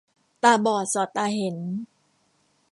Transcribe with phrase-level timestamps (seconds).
[0.43, 1.57] ตาบอดสอดตาเห็น